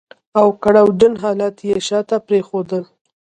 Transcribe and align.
او 0.39 0.45
کړاو 0.63 0.87
جن 0.99 1.13
حالات 1.23 1.57
يې 1.67 1.75
شاته 1.87 2.17
پرېښودل. 2.27 2.83